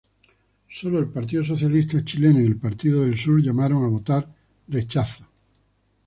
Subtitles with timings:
[0.67, 4.27] Sólo el Partido Socialista Chileno y el Partido del Sur llamaron a votar
[4.67, 5.25] "Rechazo".